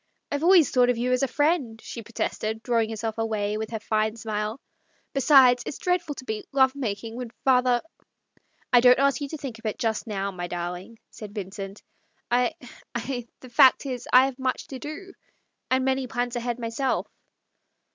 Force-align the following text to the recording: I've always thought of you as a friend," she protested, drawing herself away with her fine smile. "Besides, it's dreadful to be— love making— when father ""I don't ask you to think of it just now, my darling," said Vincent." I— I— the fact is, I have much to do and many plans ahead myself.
I've 0.31 0.41
always 0.41 0.71
thought 0.71 0.89
of 0.89 0.97
you 0.97 1.11
as 1.11 1.21
a 1.21 1.27
friend," 1.27 1.79
she 1.79 2.01
protested, 2.01 2.63
drawing 2.63 2.89
herself 2.89 3.19
away 3.19 3.59
with 3.59 3.69
her 3.69 3.79
fine 3.79 4.15
smile. 4.15 4.59
"Besides, 5.13 5.61
it's 5.63 5.77
dreadful 5.77 6.15
to 6.15 6.25
be— 6.25 6.43
love 6.51 6.75
making— 6.75 7.15
when 7.17 7.29
father 7.45 7.83
""I 8.73 8.79
don't 8.81 8.97
ask 8.97 9.21
you 9.21 9.27
to 9.27 9.37
think 9.37 9.59
of 9.59 9.67
it 9.67 9.77
just 9.77 10.07
now, 10.07 10.31
my 10.31 10.47
darling," 10.47 10.97
said 11.11 11.35
Vincent." 11.35 11.83
I— 12.31 12.55
I— 12.95 13.27
the 13.41 13.49
fact 13.49 13.85
is, 13.85 14.07
I 14.11 14.25
have 14.25 14.39
much 14.39 14.65
to 14.69 14.79
do 14.79 15.13
and 15.69 15.85
many 15.85 16.07
plans 16.07 16.35
ahead 16.35 16.57
myself. 16.57 17.05